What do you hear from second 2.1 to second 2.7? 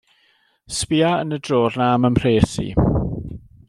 mhres i.